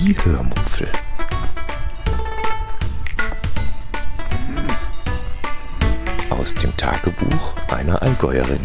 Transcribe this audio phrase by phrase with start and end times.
[0.00, 0.86] Die Hörmupfel.
[6.30, 8.60] Aus dem Tagebuch einer Allgäuerin.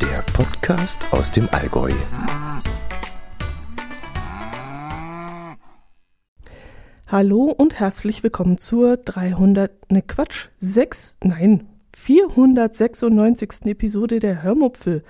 [0.00, 1.92] Der Podcast aus dem Allgäu.
[7.06, 11.68] Hallo und herzlich willkommen zur 300, ne Quatsch, 6, nein,
[12.02, 13.66] 496.
[13.66, 15.04] Episode der Hörmupfel.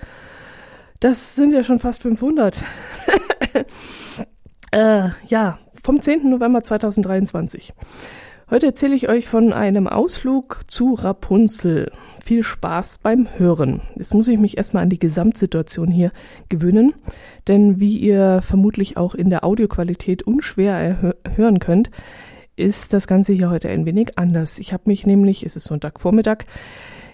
[0.99, 2.55] Das sind ja schon fast 500.
[4.71, 6.29] äh, ja, vom 10.
[6.29, 7.73] November 2023.
[8.51, 11.91] Heute erzähle ich euch von einem Ausflug zu Rapunzel.
[12.21, 13.81] Viel Spaß beim Hören.
[13.95, 16.11] Jetzt muss ich mich erstmal an die Gesamtsituation hier
[16.49, 16.93] gewöhnen,
[17.47, 21.89] denn wie ihr vermutlich auch in der Audioqualität unschwer hören könnt,
[22.55, 24.59] ist das Ganze hier heute ein wenig anders.
[24.59, 26.45] Ich habe mich nämlich, es ist Sonntagvormittag,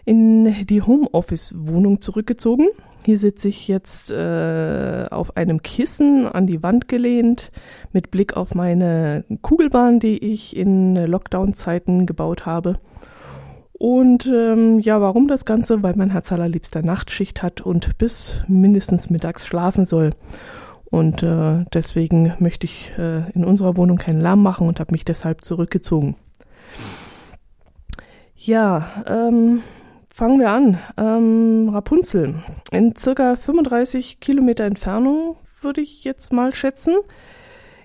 [0.06, 2.68] in die Homeoffice-Wohnung zurückgezogen.
[3.06, 7.52] Hier sitze ich jetzt äh, auf einem Kissen an die Wand gelehnt
[7.94, 12.80] mit Blick auf meine Kugelbahn, die ich in Lockdown-Zeiten gebaut habe.
[13.74, 15.82] Und ähm, ja, warum das Ganze?
[15.82, 20.12] Weil mein Herz allerliebster Nachtschicht hat und bis mindestens mittags schlafen soll.
[20.90, 25.06] Und äh, deswegen möchte ich äh, in unserer Wohnung keinen Lärm machen und habe mich
[25.06, 26.16] deshalb zurückgezogen.
[28.36, 29.62] Ja, ähm,
[30.10, 30.80] fangen wir an.
[30.98, 32.36] Ähm, Rapunzel.
[32.72, 36.96] In circa 35 Kilometer Entfernung würde ich jetzt mal schätzen.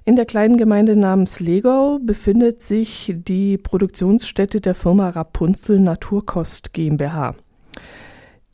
[0.06, 7.34] In der kleinen Gemeinde namens Legau befindet sich die Produktionsstätte der Firma Rapunzel Naturkost GmbH.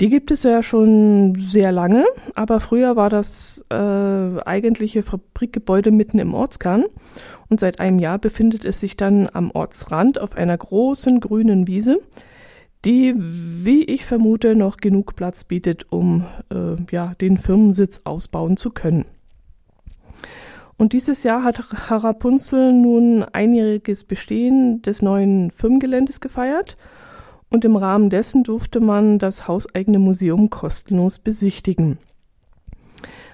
[0.00, 6.18] Die gibt es ja schon sehr lange, aber früher war das äh, eigentliche Fabrikgebäude mitten
[6.18, 6.84] im Ortskern
[7.50, 12.00] und seit einem Jahr befindet es sich dann am Ortsrand auf einer großen grünen Wiese,
[12.86, 18.70] die, wie ich vermute, noch genug Platz bietet, um äh, ja, den Firmensitz ausbauen zu
[18.70, 19.04] können.
[20.78, 26.78] Und dieses Jahr hat Rapunzel nun einjähriges Bestehen des neuen Firmengeländes gefeiert–
[27.50, 31.99] und im Rahmen dessen durfte man das hauseigene Museum kostenlos besichtigen.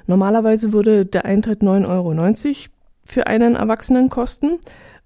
[0.06, 2.70] Normalerweise würde der Eintritt 9,90 Euro
[3.04, 4.58] für einen Erwachsenen kosten,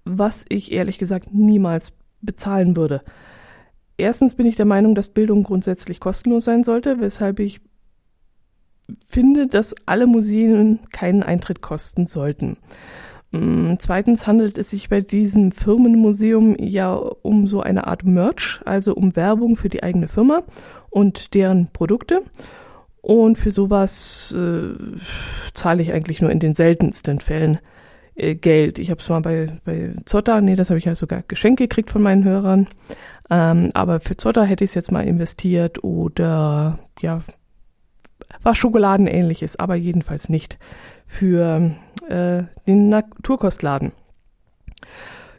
[0.05, 3.01] was ich ehrlich gesagt niemals bezahlen würde.
[3.97, 7.61] Erstens bin ich der Meinung, dass Bildung grundsätzlich kostenlos sein sollte, weshalb ich
[9.05, 12.57] finde, dass alle Museen keinen Eintritt kosten sollten.
[13.31, 18.93] Mm, zweitens handelt es sich bei diesem Firmenmuseum ja um so eine Art Merch, also
[18.93, 20.43] um Werbung für die eigene Firma
[20.89, 22.21] und deren Produkte.
[23.01, 24.75] Und für sowas äh,
[25.53, 27.59] zahle ich eigentlich nur in den seltensten Fällen
[28.15, 28.77] äh, Geld.
[28.77, 31.89] Ich habe es mal bei, bei Zotter, nee, das habe ich ja sogar geschenkt gekriegt
[31.89, 32.67] von meinen Hörern.
[33.29, 37.19] Ähm, aber für Zotter hätte ich es jetzt mal investiert oder ja,
[38.43, 40.59] was Schokoladenähnliches, aber jedenfalls nicht
[41.11, 41.71] für
[42.07, 43.91] äh, den Naturkostladen.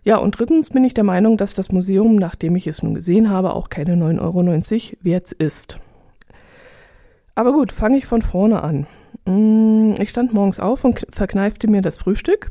[0.04, 3.30] Ja, und drittens bin ich der Meinung, dass das Museum, nachdem ich es nun gesehen
[3.30, 5.80] habe, auch keine 9,90 Euro wert ist.
[7.34, 8.86] Aber gut, fange ich von vorne an.
[9.24, 12.50] Mm, ich stand morgens auf und verkneifte mir das Frühstück,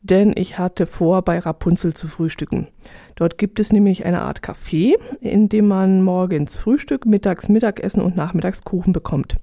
[0.00, 2.68] denn ich hatte vor, bei Rapunzel zu frühstücken.
[3.16, 8.14] Dort gibt es nämlich eine Art Café, in dem man morgens Frühstück, mittags Mittagessen und
[8.14, 9.36] nachmittags Kuchen bekommt.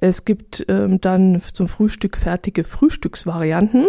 [0.00, 3.88] Es gibt ähm, dann zum Frühstück fertige Frühstücksvarianten,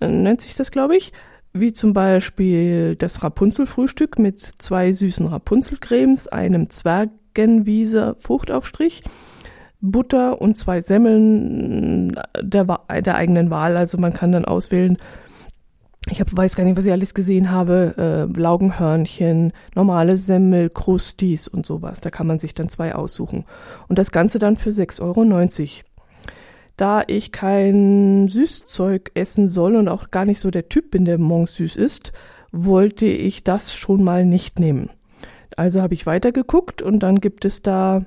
[0.00, 1.12] äh, nennt sich das, glaube ich,
[1.52, 9.02] wie zum Beispiel das Rapunzelfrühstück mit zwei süßen Rapunzelcremes, einem Zwergenwiese Fruchtaufstrich,
[9.80, 13.76] Butter und zwei Semmeln der, der eigenen Wahl.
[13.76, 14.98] Also man kann dann auswählen,
[16.14, 21.48] ich hab, weiß gar nicht, was ich alles gesehen habe, äh, Laugenhörnchen, normale Semmel, Krustis
[21.48, 22.00] und sowas.
[22.00, 23.44] Da kann man sich dann zwei aussuchen.
[23.88, 25.24] Und das Ganze dann für 6,90 Euro.
[26.76, 31.18] Da ich kein Süßzeug essen soll und auch gar nicht so der Typ bin, der
[31.18, 32.12] morgens süß ist,
[32.52, 34.90] wollte ich das schon mal nicht nehmen.
[35.56, 38.04] Also habe ich weitergeguckt und dann gibt es da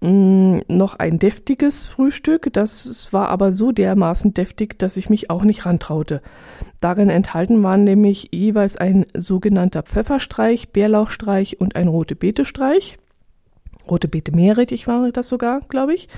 [0.00, 2.52] noch ein deftiges Frühstück.
[2.52, 6.22] Das war aber so dermaßen deftig, dass ich mich auch nicht rantraute.
[6.80, 12.98] Darin enthalten waren nämlich jeweils ein sogenannter Pfefferstreich, Bärlauchstreich und ein rote Beete-Streich.
[13.90, 16.08] Rote Beete Meerrettich war das sogar, glaube ich.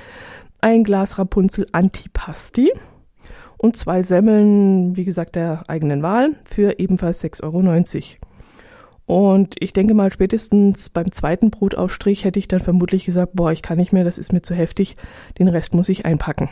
[0.61, 2.73] Ein Glas Rapunzel Antipasti
[3.57, 8.30] und zwei Semmeln, wie gesagt, der eigenen Wahl für ebenfalls 6,90 Euro.
[9.11, 13.61] Und ich denke mal, spätestens beim zweiten Brotaufstrich hätte ich dann vermutlich gesagt, boah, ich
[13.61, 14.97] kann nicht mehr, das ist mir zu heftig,
[15.37, 16.49] den Rest muss ich einpacken.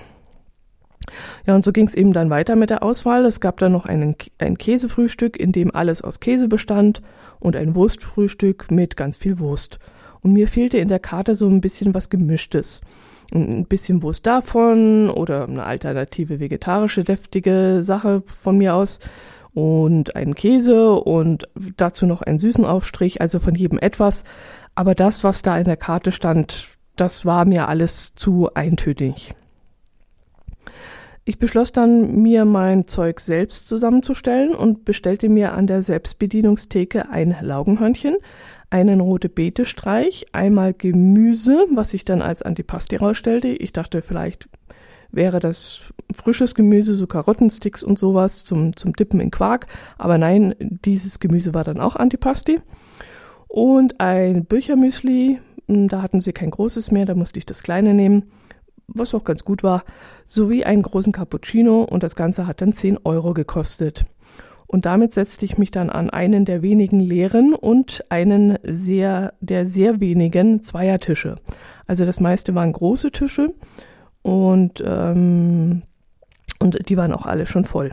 [1.46, 3.24] Ja, und so ging es eben dann weiter mit der Auswahl.
[3.26, 7.00] Es gab dann noch einen, ein Käsefrühstück, in dem alles aus Käse bestand
[7.38, 9.78] und ein Wurstfrühstück mit ganz viel Wurst.
[10.24, 12.80] Und mir fehlte in der Karte so ein bisschen was Gemischtes.
[13.32, 18.98] Ein bisschen Wurst davon oder eine alternative vegetarische deftige Sache von mir aus
[19.54, 24.24] und einen Käse und dazu noch einen süßen Aufstrich, also von jedem etwas.
[24.74, 29.34] Aber das, was da in der Karte stand, das war mir alles zu eintönig.
[31.24, 37.36] Ich beschloss dann, mir mein Zeug selbst zusammenzustellen und bestellte mir an der Selbstbedienungstheke ein
[37.42, 38.16] Laugenhörnchen,
[38.70, 43.48] einen rote Beete Streich, einmal Gemüse, was ich dann als Antipasti rausstellte.
[43.48, 44.48] Ich dachte, vielleicht
[45.10, 49.66] wäre das frisches Gemüse, so Karottensticks und sowas zum, zum Dippen in Quark.
[49.96, 52.60] Aber nein, dieses Gemüse war dann auch Antipasti.
[53.46, 57.94] Und ein Büchermüsli, hm, da hatten sie kein großes mehr, da musste ich das kleine
[57.94, 58.30] nehmen,
[58.86, 59.84] was auch ganz gut war,
[60.26, 64.06] sowie einen großen Cappuccino und das Ganze hat dann 10 Euro gekostet.
[64.66, 69.64] Und damit setzte ich mich dann an einen der wenigen leeren und einen sehr, der
[69.64, 71.36] sehr wenigen Zweiertische.
[71.86, 73.54] Also das meiste waren große Tische
[74.22, 75.82] und, ähm,
[76.58, 77.92] und die waren auch alle schon voll.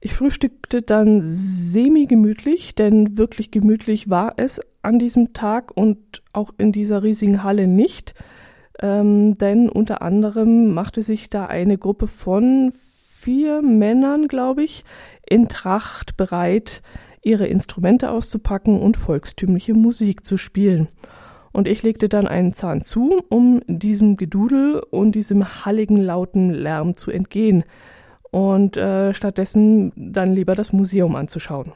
[0.00, 6.70] Ich frühstückte dann semi-gemütlich, denn wirklich gemütlich war es an diesem Tag und auch in
[6.70, 8.14] dieser riesigen Halle nicht.
[8.80, 14.84] Ähm, denn unter anderem machte sich da eine Gruppe von vier Männern, glaube ich,
[15.28, 16.82] in Tracht bereit,
[17.22, 20.88] ihre Instrumente auszupacken und volkstümliche Musik zu spielen.
[21.56, 26.98] Und ich legte dann einen Zahn zu, um diesem Gedudel und diesem halligen, lauten Lärm
[26.98, 27.64] zu entgehen
[28.30, 31.72] und äh, stattdessen dann lieber das Museum anzuschauen.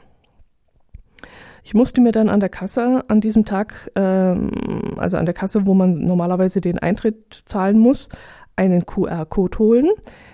[1.63, 4.51] Ich musste mir dann an der Kasse an diesem Tag, ähm,
[4.97, 8.09] also an der Kasse, wo man normalerweise den Eintritt zahlen muss,
[8.55, 9.89] einen QR-Code holen,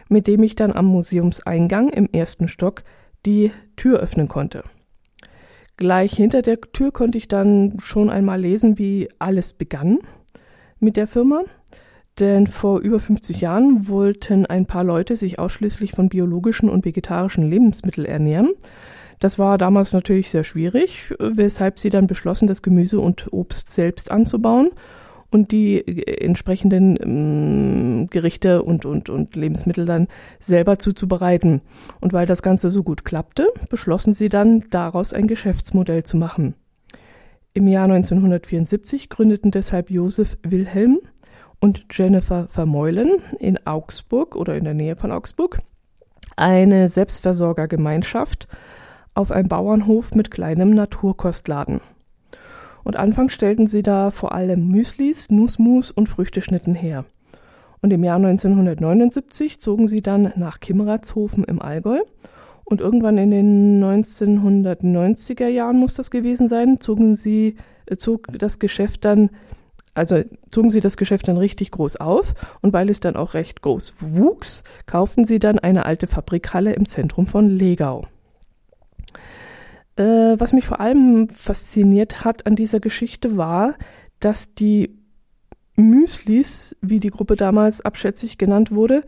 [0.10, 2.84] mit dem ich dann am Museumseingang im ersten Stock
[3.26, 4.66] die Tür öffnen konnte.
[5.78, 10.00] Gleich hinter der Tür konnte ich dann schon einmal lesen, wie alles begann
[10.80, 11.44] mit der Firma.
[12.20, 17.48] Denn vor über 50 Jahren wollten ein paar Leute sich ausschließlich von biologischen und vegetarischen
[17.48, 18.54] Lebensmitteln ernähren.
[19.20, 24.10] Das war damals natürlich sehr schwierig, weshalb sie dann beschlossen, das Gemüse und Obst selbst
[24.10, 24.72] anzubauen
[25.30, 30.08] und die äh, entsprechenden ähm, Gerichte und, und, und Lebensmittel dann
[30.40, 31.62] selber zuzubereiten.
[32.02, 36.56] Und weil das Ganze so gut klappte, beschlossen sie dann, daraus ein Geschäftsmodell zu machen.
[37.54, 41.00] Im Jahr 1974 gründeten deshalb Josef Wilhelm
[41.60, 45.58] und Jennifer Vermeulen in Augsburg oder in der Nähe von Augsburg
[46.36, 48.48] eine Selbstversorgergemeinschaft
[49.16, 51.82] auf einem Bauernhof mit kleinem Naturkostladen.
[52.88, 57.04] Und anfangs stellten sie da vor allem Müslis, Nussmus und Früchteschnitten her.
[57.82, 62.00] Und im Jahr 1979 zogen sie dann nach Kimmeratshofen im Allgäu.
[62.64, 67.58] Und irgendwann in den 1990er Jahren muss das gewesen sein, zogen sie,
[67.88, 69.32] äh, zog das Geschäft dann,
[69.94, 72.36] also zogen sie das Geschäft dann richtig groß auf.
[72.62, 76.86] Und weil es dann auch recht groß wuchs, kauften sie dann eine alte Fabrikhalle im
[76.86, 78.06] Zentrum von Legau.
[79.98, 83.76] Äh, was mich vor allem fasziniert hat an dieser Geschichte war,
[84.20, 84.96] dass die
[85.76, 89.04] Müslis, wie die Gruppe damals abschätzig genannt wurde,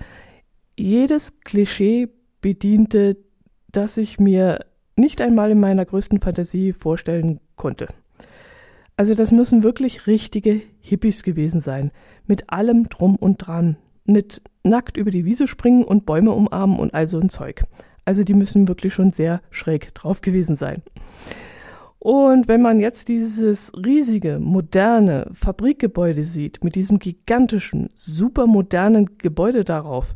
[0.75, 2.09] jedes Klischee
[2.41, 3.17] bediente,
[3.71, 4.65] das ich mir
[4.95, 7.87] nicht einmal in meiner größten Fantasie vorstellen konnte.
[8.95, 11.91] Also das müssen wirklich richtige Hippies gewesen sein,
[12.25, 16.93] mit allem drum und dran, mit nackt über die Wiese springen und Bäume umarmen und
[16.93, 17.63] all so ein Zeug.
[18.05, 20.81] Also die müssen wirklich schon sehr schräg drauf gewesen sein.
[21.99, 30.15] Und wenn man jetzt dieses riesige, moderne Fabrikgebäude sieht, mit diesem gigantischen, supermodernen Gebäude darauf,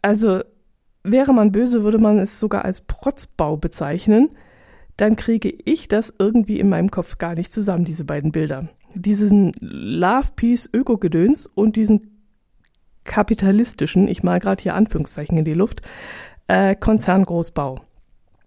[0.00, 0.40] also
[1.02, 4.30] wäre man böse, würde man es sogar als Protzbau bezeichnen,
[4.96, 8.70] dann kriege ich das irgendwie in meinem Kopf gar nicht zusammen, diese beiden Bilder.
[8.94, 12.15] Diesen Love Peace Öko-Gedöns und diesen
[13.06, 15.82] kapitalistischen, ich mal gerade hier Anführungszeichen in die Luft,
[16.48, 17.80] äh, Konzerngroßbau.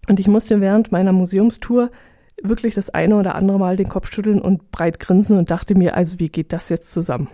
[0.08, 1.90] Und ich musste während meiner Museumstour
[2.42, 5.96] wirklich das eine oder andere Mal den Kopf schütteln und breit grinsen und dachte mir,
[5.96, 7.28] also wie geht das jetzt zusammen?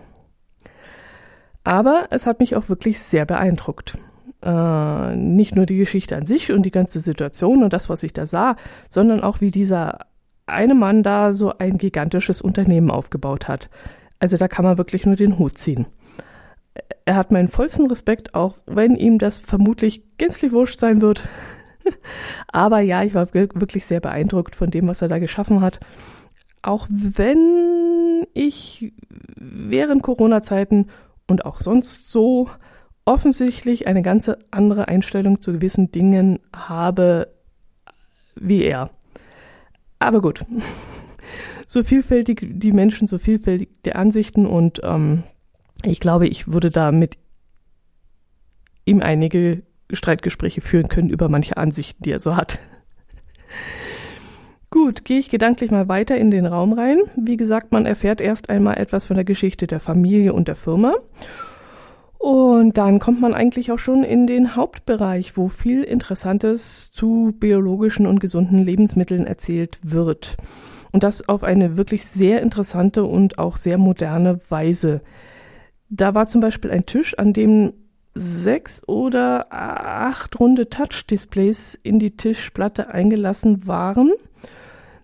[1.63, 3.98] Aber es hat mich auch wirklich sehr beeindruckt.
[4.41, 8.13] Äh, nicht nur die Geschichte an sich und die ganze Situation und das, was ich
[8.13, 8.55] da sah,
[8.89, 10.00] sondern auch wie dieser
[10.46, 13.70] eine Mann da so ein gigantisches Unternehmen aufgebaut hat.
[14.20, 15.88] Also da kann man wirklich nur den Hut ziehen
[17.05, 21.27] er hat meinen vollsten Respekt, auch wenn ihm das vermutlich gänzlich wurscht sein wird.
[22.48, 25.79] Aber ja, ich war wirklich sehr beeindruckt von dem, was er da geschaffen hat.
[26.62, 28.94] Auch wenn ich
[29.36, 30.88] während Corona-Zeiten
[31.27, 32.50] und auch sonst so
[33.05, 37.27] offensichtlich eine ganze andere Einstellung zu gewissen Dingen habe
[38.36, 38.89] wie er.
[40.00, 40.44] Aber gut,
[41.67, 45.24] so vielfältig die Menschen, so vielfältig die Ansichten und ähm,
[45.86, 47.18] ich glaube, ich würde da mit
[48.86, 52.60] ihm einige Streitgespräche führen können über manche Ansichten, die er so hat.
[54.70, 56.98] Gut, gehe ich gedanklich mal weiter in den Raum rein.
[57.15, 60.96] Wie gesagt, man erfährt erst einmal etwas von der Geschichte der Familie und der Firma.
[62.18, 68.08] Und dann kommt man eigentlich auch schon in den Hauptbereich, wo viel Interessantes zu biologischen
[68.08, 70.36] und gesunden Lebensmitteln erzählt wird.
[70.92, 75.01] Und das auf eine wirklich sehr interessante und auch sehr moderne Weise.
[75.89, 77.74] Da war zum Beispiel ein Tisch, an dem
[78.15, 84.13] sechs oder acht runde Touch-Displays in die Tischplatte eingelassen waren.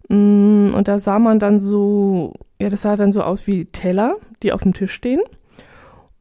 [0.08, 4.16] Mm, und da sah man dann so, ja, das sah dann so aus wie Teller,
[4.44, 5.22] die auf dem Tisch stehen.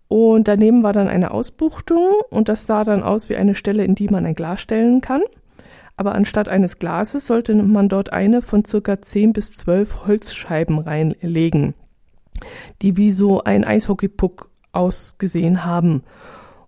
[0.08, 3.94] Und daneben war dann eine Ausbuchtung und das sah dann aus wie eine Stelle, in
[3.94, 5.22] die man ein Glas stellen kann.
[5.96, 11.74] Aber anstatt eines Glases sollte man dort eine von circa 10 bis 12 Holzscheiben reinlegen,
[12.82, 16.02] die wie so ein Eishockeypuck ausgesehen haben.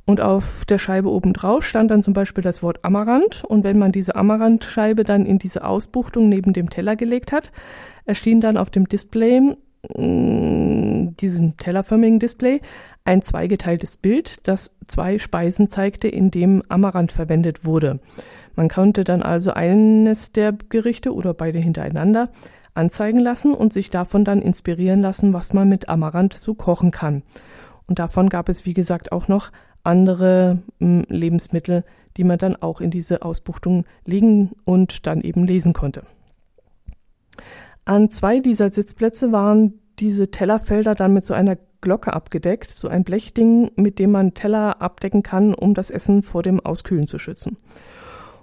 [0.05, 3.45] Und auf der Scheibe obendrauf stand dann zum Beispiel das Wort Amaranth.
[3.45, 7.53] Und wenn man diese Amaranthscheibe dann in diese Ausbuchtung neben dem Teller gelegt hat,
[8.05, 12.61] erschien dann auf dem Display, mm, diesem tellerförmigen Display,
[13.05, 18.01] ein zweigeteiltes Bild, das zwei Speisen zeigte, in dem Amaranth verwendet wurde.
[18.55, 22.31] Man konnte dann also eines der Gerichte oder beide hintereinander
[22.75, 27.23] anzeigen lassen und sich davon dann inspirieren lassen, was man mit Amaranth so kochen kann.
[27.87, 29.51] Und davon gab es, wie gesagt, auch noch
[29.83, 31.85] andere hm, Lebensmittel,
[32.17, 36.03] die man dann auch in diese Ausbuchtung legen und dann eben lesen konnte.
[37.85, 43.03] An zwei dieser Sitzplätze waren diese Tellerfelder dann mit so einer Glocke abgedeckt, so ein
[43.03, 47.57] Blechding, mit dem man Teller abdecken kann, um das Essen vor dem Auskühlen zu schützen.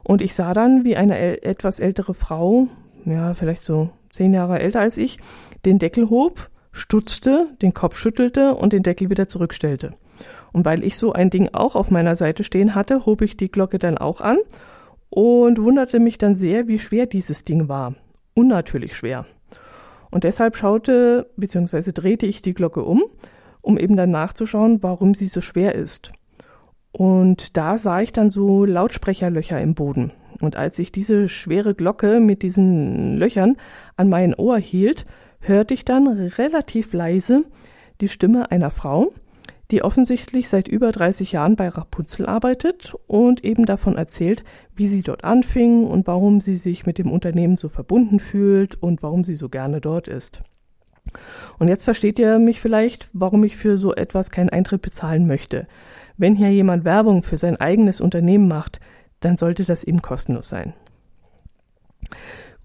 [0.03, 2.67] Und ich sah dann, wie eine etwas ältere Frau,
[3.05, 5.19] ja, vielleicht so zehn Jahre älter als ich,
[5.65, 9.93] den Deckel hob, stutzte, den Kopf schüttelte und den Deckel wieder zurückstellte.
[10.51, 13.51] Und weil ich so ein Ding auch auf meiner Seite stehen hatte, hob ich die
[13.51, 14.37] Glocke dann auch an
[15.09, 17.95] und wunderte mich dann sehr, wie schwer dieses Ding war.
[18.33, 19.25] Unnatürlich schwer.
[20.11, 21.91] Und deshalb schaute bzw.
[21.91, 23.03] drehte ich die Glocke um,
[23.61, 26.11] um eben dann nachzuschauen, warum sie so schwer ist.
[26.91, 30.11] Und da sah ich dann so Lautsprecherlöcher im Boden.
[30.41, 33.57] Und als ich diese schwere Glocke mit diesen Löchern
[33.97, 35.05] an mein Ohr hielt,
[35.39, 37.45] hörte ich dann relativ leise
[38.01, 39.13] die Stimme einer Frau,
[39.71, 44.43] die offensichtlich seit über 30 Jahren bei Rapunzel arbeitet und eben davon erzählt,
[44.75, 49.03] wie sie dort anfing und warum sie sich mit dem Unternehmen so verbunden fühlt und
[49.03, 50.41] warum sie so gerne dort ist.
[51.59, 55.67] Und jetzt versteht ihr mich vielleicht, warum ich für so etwas keinen Eintritt bezahlen möchte.
[56.17, 58.79] Wenn hier jemand Werbung für sein eigenes Unternehmen macht,
[59.19, 60.73] dann sollte das eben kostenlos sein.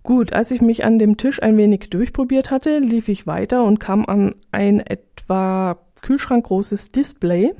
[0.04, 3.80] Gut, als ich mich an dem Tisch ein wenig durchprobiert hatte, lief ich weiter und
[3.80, 7.54] kam an ein etwa kühlschrankgroßes Display,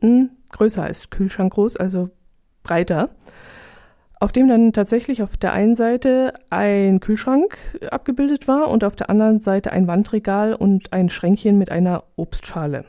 [0.00, 2.10] hm, größer als Kühlschrank groß, also
[2.62, 3.08] breiter,
[4.20, 7.56] auf dem dann tatsächlich auf der einen Seite ein Kühlschrank
[7.90, 12.84] abgebildet war und auf der anderen Seite ein Wandregal und ein Schränkchen mit einer Obstschale.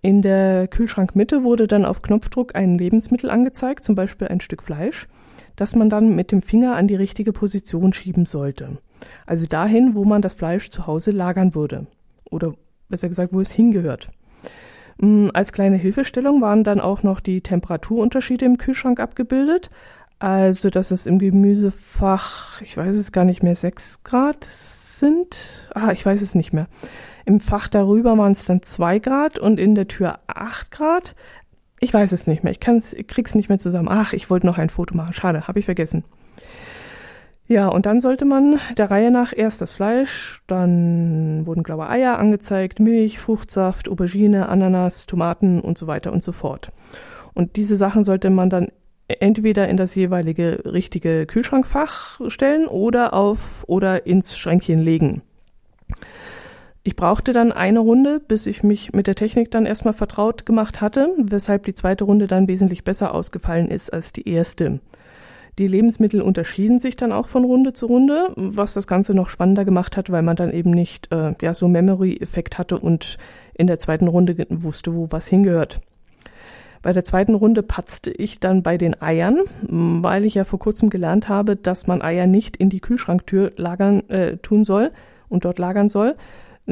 [0.00, 5.06] In der Kühlschrankmitte wurde dann auf Knopfdruck ein Lebensmittel angezeigt, zum Beispiel ein Stück Fleisch,
[5.60, 8.78] das man dann mit dem Finger an die richtige Position schieben sollte.
[9.26, 11.86] Also dahin, wo man das Fleisch zu Hause lagern würde.
[12.30, 12.54] Oder
[12.88, 14.10] besser gesagt, wo es hingehört.
[14.98, 19.70] Mm, als kleine Hilfestellung waren dann auch noch die Temperaturunterschiede im Kühlschrank abgebildet.
[20.18, 25.70] Also, dass es im Gemüsefach, ich weiß es gar nicht mehr, 6 Grad sind.
[25.74, 26.68] Ah, ich weiß es nicht mehr.
[27.26, 31.14] Im Fach darüber waren es dann 2 Grad und in der Tür 8 Grad.
[31.80, 32.52] Ich weiß es nicht mehr.
[32.52, 33.88] Ich kann's, krieg's nicht mehr zusammen.
[33.90, 35.14] Ach, ich wollte noch ein Foto machen.
[35.14, 36.04] Schade, habe ich vergessen.
[37.48, 42.16] Ja, und dann sollte man der Reihe nach erst das Fleisch, dann wurden blaue Eier
[42.16, 46.70] angezeigt, Milch, Fruchtsaft, Aubergine, Ananas, Tomaten und so weiter und so fort.
[47.34, 48.68] Und diese Sachen sollte man dann
[49.08, 55.22] entweder in das jeweilige richtige Kühlschrankfach stellen oder auf oder ins Schränkchen legen.
[56.82, 60.80] Ich brauchte dann eine Runde, bis ich mich mit der Technik dann erstmal vertraut gemacht
[60.80, 64.80] hatte, weshalb die zweite Runde dann wesentlich besser ausgefallen ist als die erste.
[65.58, 69.66] Die Lebensmittel unterschieden sich dann auch von Runde zu Runde, was das Ganze noch spannender
[69.66, 73.18] gemacht hat, weil man dann eben nicht äh, ja, so Memory-Effekt hatte und
[73.52, 75.82] in der zweiten Runde wusste, wo was hingehört.
[76.80, 80.88] Bei der zweiten Runde patzte ich dann bei den Eiern, weil ich ja vor kurzem
[80.88, 84.92] gelernt habe, dass man Eier nicht in die Kühlschranktür lagern äh, tun soll
[85.28, 86.16] und dort lagern soll,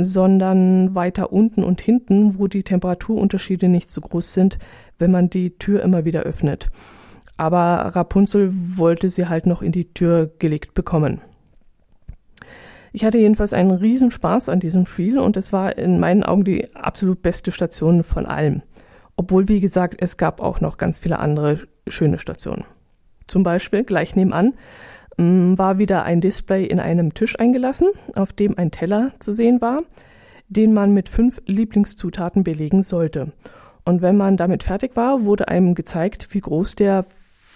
[0.02, 4.58] sondern weiter unten und hinten, wo die Temperaturunterschiede nicht so groß sind,
[4.98, 6.70] wenn man die Tür immer wieder öffnet
[7.38, 11.22] aber Rapunzel wollte sie halt noch in die Tür gelegt bekommen.
[12.92, 16.74] Ich hatte jedenfalls einen Riesenspaß an diesem Spiel und es war in meinen Augen die
[16.74, 18.62] absolut beste Station von allem.
[19.14, 22.64] Obwohl, wie gesagt, es gab auch noch ganz viele andere schöne Stationen.
[23.28, 24.54] Zum Beispiel gleich nebenan
[25.18, 29.82] war wieder ein Display in einem Tisch eingelassen, auf dem ein Teller zu sehen war,
[30.48, 33.32] den man mit fünf Lieblingszutaten belegen sollte.
[33.84, 37.04] Und wenn man damit fertig war, wurde einem gezeigt, wie groß der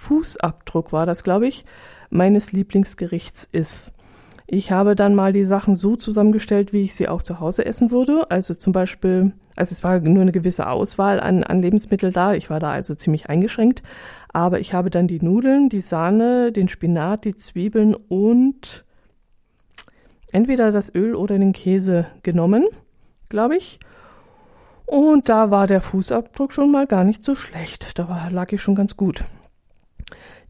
[0.03, 1.65] Fußabdruck war, das glaube ich,
[2.11, 3.93] meines Lieblingsgerichts ist.
[4.55, 7.91] Ich habe dann mal die Sachen so zusammengestellt, wie ich sie auch zu Hause essen
[7.91, 8.31] würde.
[8.31, 12.35] Also zum Beispiel, also es war nur eine gewisse Auswahl an, an Lebensmitteln da.
[12.35, 13.83] Ich war da also ziemlich eingeschränkt.
[14.31, 18.85] Aber ich habe dann die Nudeln, die Sahne, den Spinat, die Zwiebeln und
[20.33, 22.67] entweder das Öl oder den Käse genommen,
[23.31, 23.81] glaube ich.
[24.85, 27.99] Und da war der Fußabdruck schon mal gar nicht so schlecht.
[27.99, 29.25] Da war, lag ich schon ganz gut.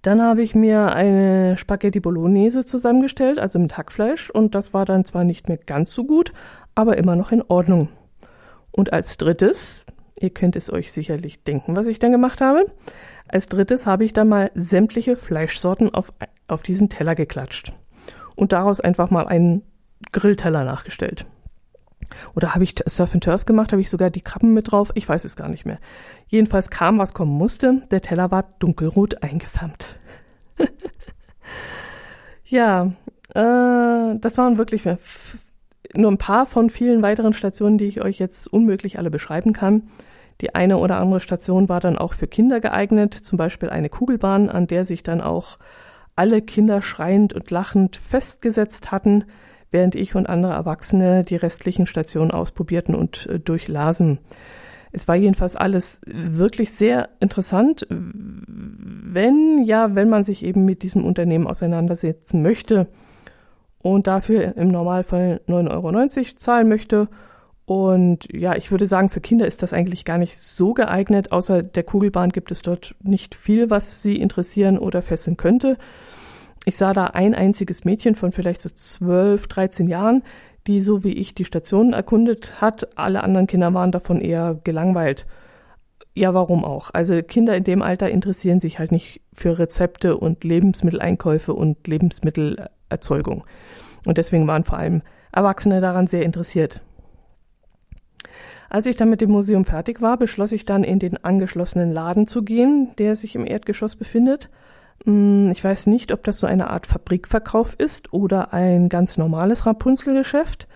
[0.02, 5.04] Dann habe ich mir eine Spaghetti Bolognese zusammengestellt, also mit Hackfleisch, und das war dann
[5.04, 6.32] zwar nicht mehr ganz so gut,
[6.74, 7.88] aber immer noch in Ordnung.
[8.72, 9.86] Und als drittes,
[10.18, 12.66] ihr könnt es euch sicherlich denken, was ich dann gemacht habe,
[13.28, 16.12] als drittes habe ich dann mal sämtliche Fleischsorten auf,
[16.48, 17.72] auf diesen Teller geklatscht
[18.34, 19.62] und daraus einfach mal einen
[20.10, 21.26] Grillteller nachgestellt.
[22.34, 23.72] Oder habe ich Surf and Turf gemacht?
[23.72, 24.90] Habe ich sogar die Krabben mit drauf?
[24.94, 25.78] Ich weiß es gar nicht mehr.
[26.28, 27.82] Jedenfalls kam, was kommen musste.
[27.90, 29.96] Der Teller war dunkelrot eingefärbt.
[32.44, 32.92] ja,
[33.34, 34.84] äh, das waren wirklich
[35.94, 39.90] nur ein paar von vielen weiteren Stationen, die ich euch jetzt unmöglich alle beschreiben kann.
[40.40, 44.48] Die eine oder andere Station war dann auch für Kinder geeignet, zum Beispiel eine Kugelbahn,
[44.48, 45.58] an der sich dann auch
[46.16, 49.24] alle Kinder schreiend und lachend festgesetzt hatten
[49.72, 54.18] während ich und andere Erwachsene die restlichen Stationen ausprobierten und äh, durchlasen.
[54.92, 61.04] Es war jedenfalls alles wirklich sehr interessant, wenn ja, wenn man sich eben mit diesem
[61.04, 62.88] Unternehmen auseinandersetzen möchte
[63.78, 65.70] und dafür im Normalfall 9,90
[66.18, 67.08] Euro zahlen möchte.
[67.64, 71.32] Und ja, ich würde sagen, für Kinder ist das eigentlich gar nicht so geeignet.
[71.32, 75.78] Außer der Kugelbahn gibt es dort nicht viel, was sie interessieren oder fesseln könnte
[76.64, 80.22] ich sah da ein einziges Mädchen von vielleicht so zwölf, dreizehn Jahren,
[80.66, 82.96] die so wie ich die Station erkundet hat.
[82.96, 85.26] Alle anderen Kinder waren davon eher gelangweilt.
[86.14, 86.90] Ja, warum auch?
[86.92, 93.44] Also Kinder in dem Alter interessieren sich halt nicht für Rezepte und Lebensmitteleinkäufe und Lebensmittelerzeugung.
[94.04, 96.82] Und deswegen waren vor allem Erwachsene daran sehr interessiert.
[98.68, 102.26] Als ich dann mit dem Museum fertig war, beschloss ich dann in den angeschlossenen Laden
[102.26, 104.48] zu gehen, der sich im Erdgeschoss befindet.
[105.04, 109.66] Hm, ich weiß nicht, ob das so eine Art Fabrikverkauf ist oder ein ganz normales
[109.66, 110.68] Rapunzelgeschäft.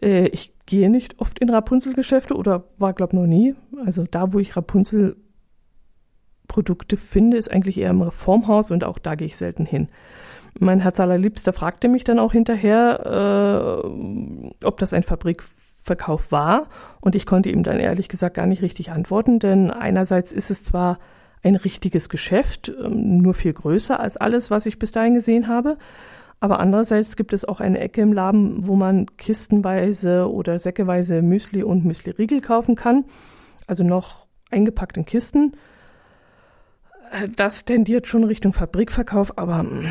[0.00, 3.54] Äh, ich gehe nicht oft in Rapunzelgeschäfte oder war, glaube noch nie.
[3.84, 5.16] Also da, wo ich Rapunzel
[6.48, 9.88] Produkte finde, ist eigentlich eher im Reformhaus und auch da gehe ich selten hin.
[10.58, 16.68] Mein Herz allerliebster fragte mich dann auch hinterher, äh, ob das ein Fabrikverkauf war.
[17.00, 20.62] Und ich konnte ihm dann ehrlich gesagt gar nicht richtig antworten, denn einerseits ist es
[20.62, 20.98] zwar
[21.42, 25.76] ein richtiges Geschäft, ähm, nur viel größer als alles, was ich bis dahin gesehen habe.
[26.40, 31.62] Aber andererseits gibt es auch eine Ecke im Laden, wo man kistenweise oder säckeweise Müsli
[31.62, 33.04] und Müsli-Riegel kaufen kann.
[33.66, 35.52] Also noch eingepackt in Kisten.
[37.12, 39.86] Äh, das tendiert schon Richtung Fabrikverkauf, aber mm,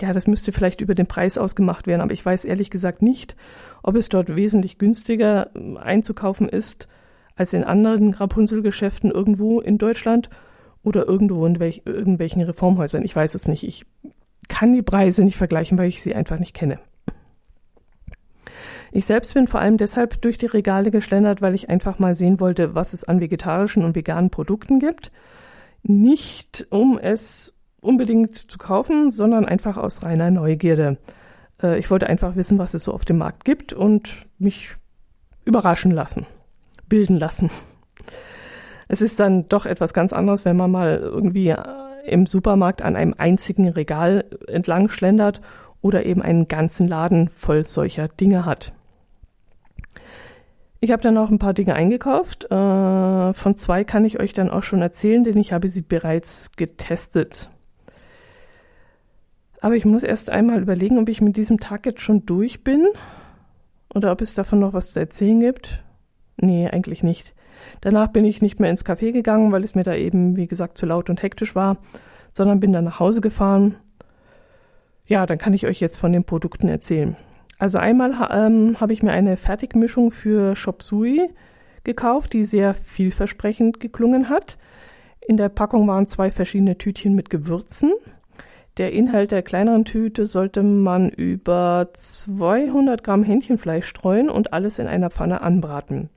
[0.00, 2.00] ja, das müsste vielleicht über den Preis ausgemacht werden.
[2.00, 3.36] Aber ich weiß ehrlich gesagt nicht,
[3.82, 6.88] ob es dort wesentlich günstiger mm, einzukaufen ist
[7.36, 10.30] als in anderen Rapunzel-Geschäften irgendwo in Deutschland
[10.82, 13.04] oder irgendwo in welch, irgendwelchen Reformhäusern.
[13.04, 13.64] Ich weiß es nicht.
[13.64, 13.86] Ich
[14.48, 16.78] kann die Preise nicht vergleichen, weil ich sie einfach nicht kenne.
[18.92, 22.38] Ich selbst bin vor allem deshalb durch die Regale geschlendert, weil ich einfach mal sehen
[22.38, 25.10] wollte, was es an vegetarischen und veganen Produkten gibt.
[25.82, 30.98] Nicht um es unbedingt zu kaufen, sondern einfach aus reiner Neugierde.
[31.60, 34.76] Äh, ich wollte einfach wissen, was es so auf dem Markt gibt und mich
[35.44, 36.26] überraschen lassen
[36.88, 37.50] bilden lassen.
[38.88, 41.58] Es ist dann doch etwas ganz anderes, wenn man mal irgendwie äh,
[42.06, 45.40] im Supermarkt an einem einzigen Regal entlang schlendert
[45.80, 48.72] oder eben einen ganzen Laden voll solcher Dinge hat.
[50.80, 52.44] Ich habe dann auch ein paar Dinge eingekauft.
[52.44, 56.52] Äh, von zwei kann ich euch dann auch schon erzählen, denn ich habe sie bereits
[56.52, 57.48] getestet.
[59.62, 62.86] Aber ich muss erst einmal überlegen, ob ich mit diesem Tag jetzt schon durch bin
[63.94, 65.82] oder ob es davon noch was zu erzählen gibt.
[66.36, 67.34] Nee, eigentlich nicht.
[67.80, 70.78] Danach bin ich nicht mehr ins Café gegangen, weil es mir da eben, wie gesagt,
[70.78, 71.78] zu laut und hektisch war,
[72.32, 73.76] sondern bin dann nach Hause gefahren.
[75.06, 77.16] Ja, dann kann ich euch jetzt von den Produkten erzählen.
[77.58, 81.30] Also einmal ähm, habe ich mir eine Fertigmischung für Shop Sui
[81.84, 84.58] gekauft, die sehr vielversprechend geklungen hat.
[85.20, 87.92] In der Packung waren zwei verschiedene Tütchen mit Gewürzen.
[88.76, 94.86] Der Inhalt der kleineren Tüte sollte man über 200 Gramm Hähnchenfleisch streuen und alles in
[94.86, 96.10] einer Pfanne anbraten.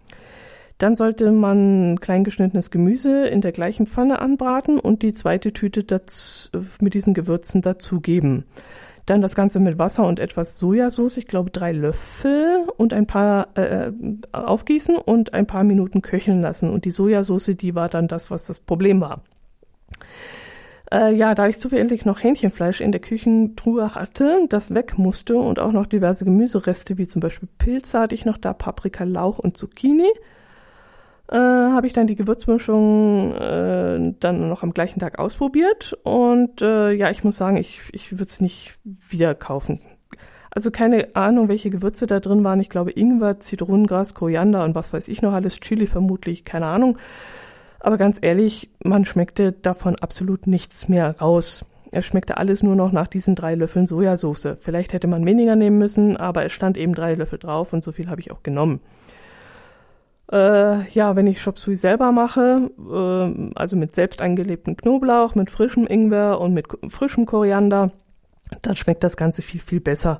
[0.78, 6.50] Dann sollte man kleingeschnittenes Gemüse in der gleichen Pfanne anbraten und die zweite Tüte dazu,
[6.80, 8.46] mit diesen Gewürzen dazugeben.
[9.08, 13.58] Dann das Ganze mit Wasser und etwas Sojasauce, ich glaube drei Löffel und ein paar
[13.58, 13.92] äh,
[14.34, 16.70] aufgießen und ein paar Minuten köcheln lassen.
[16.70, 19.22] Und die Sojasauce, die war dann das, was das Problem war.
[20.92, 25.58] Äh, ja, da ich zufällig noch Hähnchenfleisch in der Küchentruhe hatte, das weg musste und
[25.60, 29.58] auch noch diverse Gemüsereste, wie zum Beispiel Pilze hatte ich noch da, Paprika, Lauch und
[29.58, 30.10] Zucchini,
[31.30, 35.98] äh, habe ich dann die Gewürzmischung äh, dann noch am gleichen Tag ausprobiert.
[36.04, 39.82] Und äh, ja, ich muss sagen, ich, ich würde es nicht wieder kaufen.
[40.50, 42.62] Also keine Ahnung, welche Gewürze da drin waren.
[42.62, 46.98] Ich glaube Ingwer, Zitronengras, Koriander und was weiß ich noch alles, Chili vermutlich, keine Ahnung.
[47.80, 51.64] Aber ganz ehrlich, man schmeckte davon absolut nichts mehr raus.
[51.92, 54.58] Es schmeckte alles nur noch nach diesen drei Löffeln Sojasauce.
[54.60, 57.92] Vielleicht hätte man weniger nehmen müssen, aber es stand eben drei Löffel drauf und so
[57.92, 58.80] viel habe ich auch genommen.
[60.32, 65.50] Äh, ja, wenn ich Chop Suey selber mache, äh, also mit selbst eingelebtem Knoblauch, mit
[65.50, 67.92] frischem Ingwer und mit frischem Koriander,
[68.62, 70.20] dann schmeckt das Ganze viel, viel besser.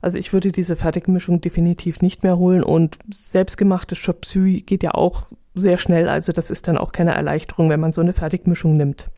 [0.00, 4.92] Also ich würde diese Fertigmischung definitiv nicht mehr holen und selbstgemachtes Chop Suey geht ja
[4.92, 8.76] auch sehr schnell, also das ist dann auch keine Erleichterung, wenn man so eine Fertigmischung
[8.76, 9.08] nimmt.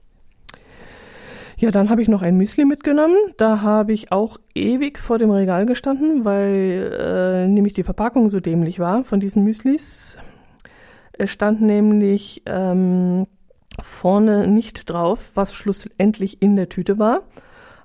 [1.61, 3.19] Ja, dann habe ich noch ein Müsli mitgenommen.
[3.37, 8.41] Da habe ich auch ewig vor dem Regal gestanden, weil äh, nämlich die Verpackung so
[8.41, 10.17] dämlich war von diesen Müslis.
[11.13, 13.27] Es stand nämlich ähm,
[13.79, 17.25] vorne nicht drauf, was schlussendlich in der Tüte war.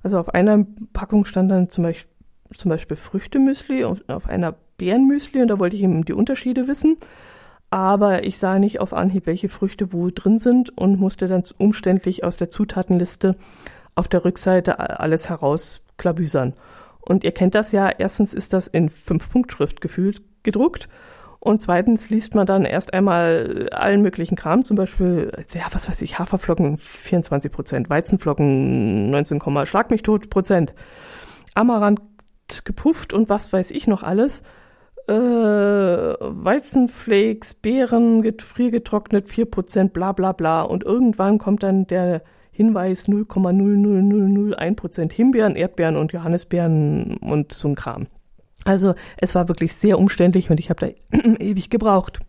[0.02, 2.10] Also auf einer Packung stand dann zum Beispiel,
[2.54, 6.96] zum Beispiel Früchtemüsli und auf einer Beerenmüsli und da wollte ich eben die Unterschiede wissen
[7.70, 12.24] aber ich sah nicht auf Anhieb, welche Früchte wo drin sind und musste dann umständlich
[12.24, 13.36] aus der Zutatenliste
[13.94, 16.54] auf der Rückseite alles herausklabüsern.
[17.00, 20.88] Und ihr kennt das ja, erstens ist das in Fünf-Punkt-Schrift gefühlt gedruckt
[21.46, 26.02] und zweitens liest man dann erst einmal allen möglichen Kram, zum Beispiel, ja, was weiß
[26.02, 30.74] ich, Haferflocken 24 Prozent, Weizenflocken 19, Schlag mich tot Prozent,
[31.54, 32.00] Amaranth
[32.64, 34.42] gepufft und was weiß ich noch alles
[35.08, 40.62] äh, Weizenflakes, Beeren, gefriergetrocknet, 4%, bla bla bla.
[40.62, 48.06] Und irgendwann kommt dann der Hinweis 0,00001% Himbeeren, Erdbeeren und Johannisbeeren und so ein Kram.
[48.64, 52.20] Also es war wirklich sehr umständlich und ich habe da ewig gebraucht.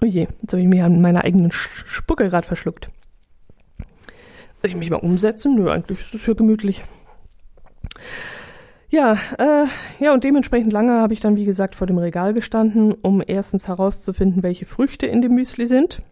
[0.00, 2.90] Oh je, jetzt habe ich mir an meiner eigenen Spucke gerade verschluckt.
[4.60, 5.54] Soll ich mich mal umsetzen?
[5.54, 6.82] Nö, eigentlich ist es für gemütlich.
[8.88, 9.66] Ja, äh,
[9.98, 13.66] ja, und dementsprechend lange habe ich dann, wie gesagt, vor dem Regal gestanden, um erstens
[13.66, 16.02] herauszufinden, welche Früchte in dem Müsli sind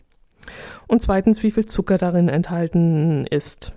[0.88, 3.72] und zweitens, wie viel Zucker darin enthalten ist.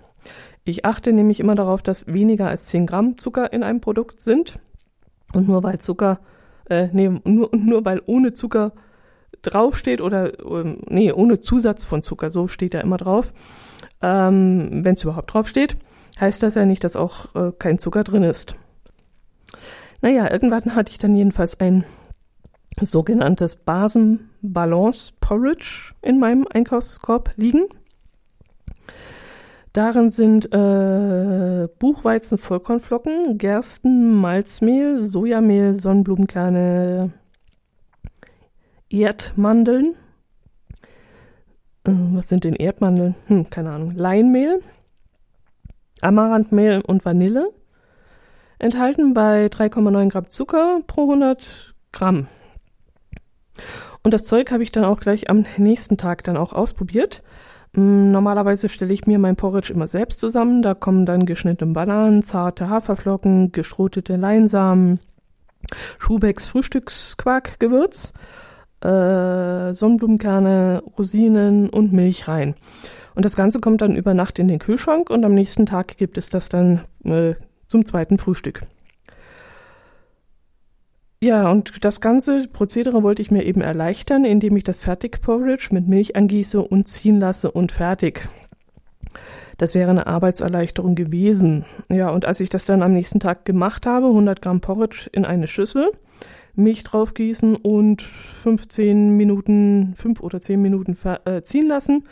[0.64, 4.58] Ich achte nämlich immer darauf, dass weniger als 10 Gramm Zucker in einem Produkt sind.
[5.32, 6.20] Und nur weil Zucker,
[6.68, 8.72] äh, nee, nur, nur weil ohne Zucker
[9.42, 13.32] draufsteht oder, ähm, nee, ohne Zusatz von Zucker, so steht da immer drauf,
[14.02, 15.76] ähm, wenn es überhaupt draufsteht,
[16.20, 18.56] heißt das ja nicht, dass auch äh, kein Zucker drin ist.
[20.00, 21.84] Naja, irgendwann hatte ich dann jedenfalls ein
[22.80, 27.66] sogenanntes Basen-Balance-Porridge in meinem Einkaufskorb liegen.
[29.72, 37.12] Darin sind äh, Buchweizen, Vollkornflocken, Gersten, Malzmehl, Sojamehl, Sonnenblumenkerne,
[38.88, 39.94] Erdmandeln.
[41.84, 43.14] Äh, was sind denn Erdmandeln?
[43.26, 43.90] Hm, keine Ahnung.
[43.94, 44.62] Leinmehl,
[46.00, 47.52] Amaranthmehl und Vanille
[48.58, 52.26] enthalten bei 3,9 Gramm Zucker pro 100 Gramm.
[54.02, 57.22] Und das Zeug habe ich dann auch gleich am nächsten Tag dann auch ausprobiert.
[57.72, 60.62] Mm, normalerweise stelle ich mir mein Porridge immer selbst zusammen.
[60.62, 65.00] Da kommen dann geschnittene Bananen, zarte Haferflocken, gestrotete Leinsamen,
[65.98, 68.12] Schubecks Frühstücksquarkgewürz,
[68.80, 72.54] äh, Sonnenblumenkerne, Rosinen und Milch rein.
[73.14, 76.16] Und das Ganze kommt dann über Nacht in den Kühlschrank und am nächsten Tag gibt
[76.18, 77.34] es das dann äh,
[77.68, 78.62] zum zweiten Frühstück.
[81.20, 85.88] Ja, und das ganze Prozedere wollte ich mir eben erleichtern, indem ich das Fertigporridge mit
[85.88, 88.28] Milch angieße und ziehen lasse und fertig.
[89.56, 91.64] Das wäre eine Arbeitserleichterung gewesen.
[91.88, 95.24] Ja, und als ich das dann am nächsten Tag gemacht habe, 100 Gramm Porridge in
[95.24, 95.90] eine Schüssel,
[96.54, 102.04] Milch draufgießen und 15 Minuten, 5 oder 10 Minuten äh, ziehen lassen,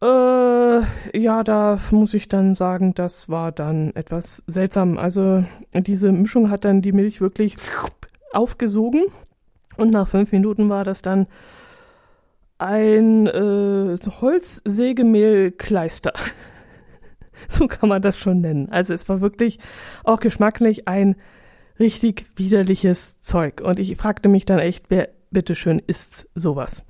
[0.00, 0.80] äh,
[1.18, 4.96] ja, da muss ich dann sagen, das war dann etwas seltsam.
[4.98, 7.56] Also diese Mischung hat dann die Milch wirklich
[8.32, 9.04] aufgesogen
[9.76, 11.26] und nach fünf Minuten war das dann
[12.58, 16.12] ein äh, Holzsägemehlkleister.
[17.48, 18.68] so kann man das schon nennen.
[18.70, 19.58] Also es war wirklich
[20.04, 21.16] auch geschmacklich ein
[21.78, 23.60] richtig widerliches Zeug.
[23.60, 26.84] Und ich fragte mich dann echt, wer bitteschön isst sowas?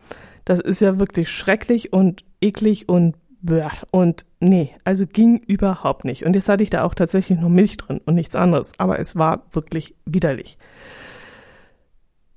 [0.48, 3.16] Das ist ja wirklich schrecklich und eklig und
[3.90, 6.24] und nee, also ging überhaupt nicht.
[6.24, 8.72] Und jetzt hatte ich da auch tatsächlich noch Milch drin und nichts anderes.
[8.78, 10.56] Aber es war wirklich widerlich.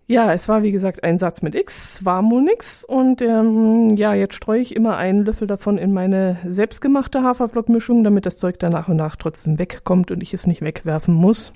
[0.08, 2.84] Ja, es war wie gesagt ein Satz mit X, war wohl nix.
[2.84, 8.26] Und ähm, ja, jetzt streue ich immer einen Löffel davon in meine selbstgemachte Haferflockmischung, damit
[8.26, 11.54] das Zeug dann nach und nach trotzdem wegkommt und ich es nicht wegwerfen muss.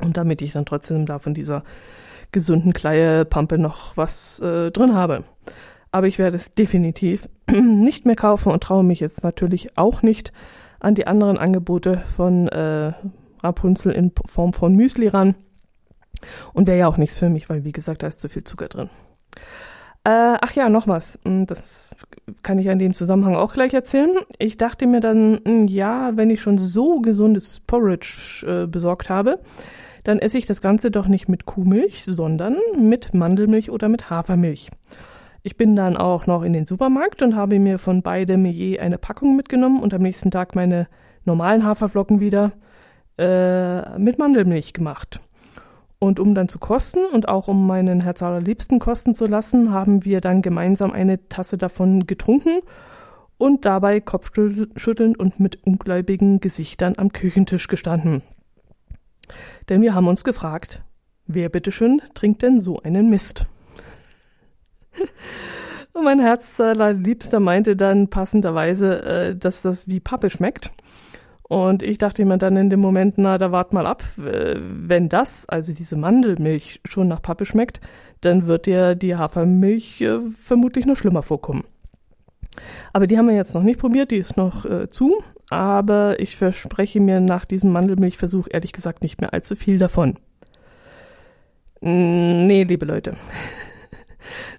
[0.00, 1.64] Und damit ich dann trotzdem da von dieser
[2.30, 5.24] gesunden Kleie-Pampe noch was äh, drin habe.
[5.92, 10.32] Aber ich werde es definitiv nicht mehr kaufen und traue mich jetzt natürlich auch nicht
[10.78, 12.92] an die anderen Angebote von äh,
[13.42, 15.34] Rapunzel in Form von Müsli ran.
[16.52, 18.68] Und wäre ja auch nichts für mich, weil wie gesagt, da ist zu viel Zucker
[18.68, 18.90] drin.
[20.04, 21.18] Äh, ach ja, noch was.
[21.24, 21.94] Hm, das
[22.42, 24.16] kann ich in dem Zusammenhang auch gleich erzählen.
[24.38, 29.40] Ich dachte mir dann, hm, ja, wenn ich schon so gesundes Porridge äh, besorgt habe,
[30.04, 34.70] dann esse ich das Ganze doch nicht mit Kuhmilch, sondern mit Mandelmilch oder mit Hafermilch.
[35.42, 38.98] Ich bin dann auch noch in den Supermarkt und habe mir von beidem je eine
[38.98, 40.86] Packung mitgenommen und am nächsten Tag meine
[41.24, 42.52] normalen Haferflocken wieder
[43.18, 45.20] äh, mit Mandelmilch gemacht.
[45.98, 50.04] Und um dann zu kosten und auch um meinen Herz allerliebsten kosten zu lassen, haben
[50.04, 52.60] wir dann gemeinsam eine Tasse davon getrunken
[53.36, 58.22] und dabei kopfschüttelnd und mit ungläubigen Gesichtern am Küchentisch gestanden.
[59.68, 60.82] Denn wir haben uns gefragt,
[61.26, 63.46] wer bitteschön trinkt denn so einen Mist?
[65.92, 70.70] und mein Herz allerliebster meinte dann passenderweise, äh, dass das wie Pappe schmeckt.
[71.50, 75.48] Und ich dachte mir dann in dem Moment, na, da wart mal ab, wenn das,
[75.48, 77.80] also diese Mandelmilch, schon nach Pappe schmeckt,
[78.20, 81.64] dann wird dir die Hafermilch äh, vermutlich noch schlimmer vorkommen.
[82.92, 85.22] Aber die haben wir jetzt noch nicht probiert, die ist noch äh, zu.
[85.48, 90.18] Aber ich verspreche mir nach diesem Mandelmilchversuch ehrlich gesagt nicht mehr allzu viel davon.
[91.80, 93.16] Nee, liebe Leute.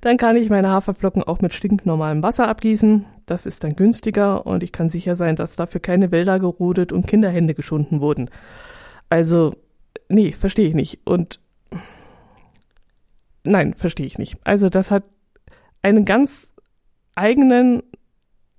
[0.01, 3.05] Dann kann ich meine Haferflocken auch mit stinknormalem Wasser abgießen.
[3.25, 7.07] Das ist dann günstiger und ich kann sicher sein, dass dafür keine Wälder gerodet und
[7.07, 8.29] Kinderhände geschunden wurden.
[9.09, 9.53] Also,
[10.09, 10.99] nee, verstehe ich nicht.
[11.05, 11.39] Und
[13.43, 14.37] nein, verstehe ich nicht.
[14.43, 15.03] Also, das hat
[15.81, 16.51] einen ganz
[17.15, 17.83] eigenen,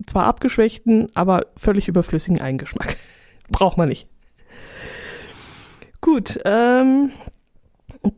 [0.07, 2.97] zwar abgeschwächten, aber völlig überflüssigen Eigengeschmack.
[3.51, 4.09] Braucht man nicht.
[6.01, 7.13] Gut, ähm,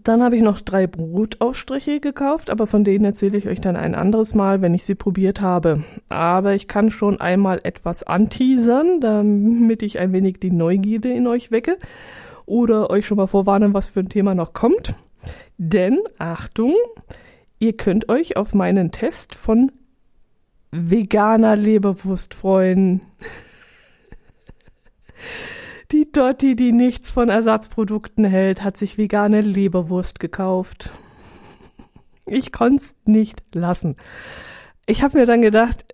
[0.03, 3.94] dann habe ich noch drei Brotaufstriche gekauft, aber von denen erzähle ich euch dann ein
[3.94, 5.85] anderes Mal, wenn ich sie probiert habe.
[6.09, 11.51] Aber ich kann schon einmal etwas anteasern, damit ich ein wenig die Neugierde in euch
[11.51, 11.77] wecke
[12.47, 14.94] oder euch schon mal vorwarnen, was für ein Thema noch kommt.
[15.59, 16.75] Denn, Achtung,
[17.59, 19.70] ihr könnt euch auf meinen Test von
[20.70, 23.03] veganer Leberwurst freuen.
[25.94, 30.90] Die Dotti, die nichts von Ersatzprodukten hält, hat sich vegane Leberwurst gekauft.
[32.26, 33.94] Ich konnte es nicht lassen.
[34.87, 35.87] Ich habe mir dann gedacht,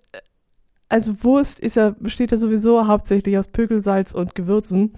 [0.89, 4.95] also Wurst ist ja, besteht ja sowieso hauptsächlich aus Pökelsalz und Gewürzen.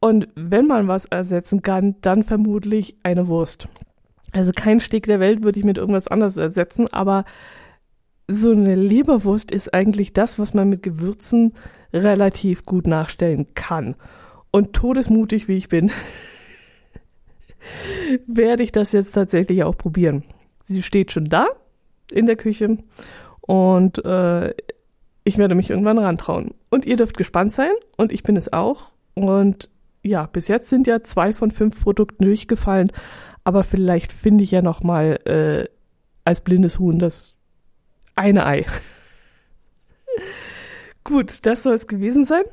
[0.00, 3.68] Und wenn man was ersetzen kann, dann vermutlich eine Wurst.
[4.32, 7.24] Also kein Steg der Welt würde ich mit irgendwas anderes ersetzen, aber
[8.26, 11.52] so eine Leberwurst ist eigentlich das, was man mit Gewürzen
[11.92, 13.94] relativ gut nachstellen kann
[14.54, 15.90] und todesmutig wie ich bin,
[18.28, 20.22] werde ich das jetzt tatsächlich auch probieren.
[20.62, 21.48] Sie steht schon da
[22.12, 22.78] in der Küche
[23.40, 24.54] und äh,
[25.24, 26.54] ich werde mich irgendwann rantrauen.
[26.70, 28.92] Und ihr dürft gespannt sein und ich bin es auch.
[29.14, 29.70] Und
[30.04, 32.92] ja, bis jetzt sind ja zwei von fünf Produkten durchgefallen,
[33.42, 35.68] aber vielleicht finde ich ja noch mal äh,
[36.24, 37.34] als blindes Huhn das
[38.14, 38.66] eine Ei.
[41.02, 42.44] Gut, das soll es gewesen sein.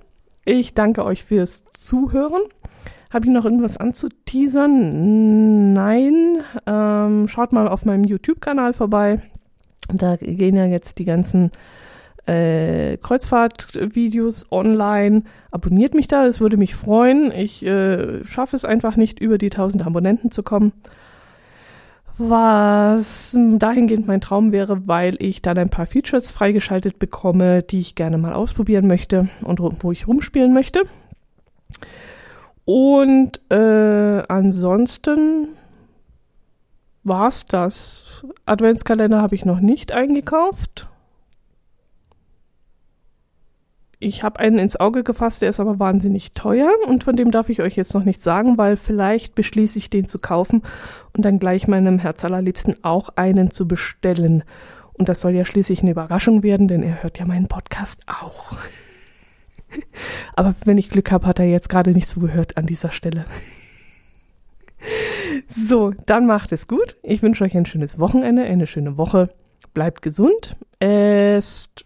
[0.46, 2.42] Ich danke euch fürs Zuhören.
[3.12, 5.74] Habe ich noch irgendwas anzuteasern?
[5.74, 6.40] Nein.
[6.66, 9.22] Ähm, schaut mal auf meinem YouTube-Kanal vorbei.
[9.94, 11.52] Da gehen ja jetzt die ganzen
[12.26, 15.24] äh, Kreuzfahrt-Videos online.
[15.52, 17.32] Abonniert mich da, es würde mich freuen.
[17.32, 20.72] Ich äh, schaffe es einfach nicht, über die 1000 Abonnenten zu kommen
[22.30, 27.96] was dahingehend mein Traum wäre, weil ich dann ein paar Features freigeschaltet bekomme, die ich
[27.96, 30.84] gerne mal ausprobieren möchte und wo ich rumspielen möchte.
[32.66, 35.50] Und äh, ansonsten
[37.04, 38.26] war's das.
[38.46, 40.88] Adventskalender habe ich noch nicht eingekauft.
[44.04, 47.50] Ich habe einen ins Auge gefasst, der ist aber wahnsinnig teuer und von dem darf
[47.50, 50.64] ich euch jetzt noch nicht sagen, weil vielleicht beschließe ich den zu kaufen
[51.16, 54.44] und dann gleich meinem Herz allerliebsten auch einen zu bestellen.
[54.94, 58.58] Und das soll ja schließlich eine Überraschung werden, denn er hört ja meinen Podcast auch.
[60.36, 63.26] Aber wenn ich Glück habe, hat er jetzt gerade nicht zugehört an dieser Stelle.
[65.48, 66.98] So, dann macht es gut.
[67.04, 69.30] Ich wünsche euch ein schönes Wochenende, eine schöne Woche.
[69.74, 70.58] Bleibt gesund.
[70.80, 71.86] Esst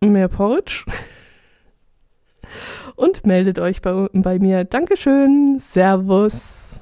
[0.00, 0.84] mehr Porridge.
[2.96, 4.64] Und meldet euch bei, bei mir.
[4.64, 5.58] Dankeschön.
[5.58, 6.80] Servus.